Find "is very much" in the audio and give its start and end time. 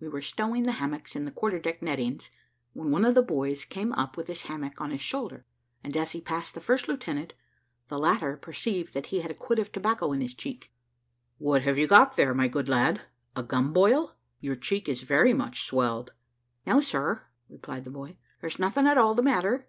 14.88-15.64